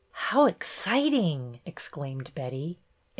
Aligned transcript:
"I 0.31 0.35
low 0.35 0.45
exciting!" 0.47 1.59
exclaimed 1.63 2.31
Betty. 2.33 2.79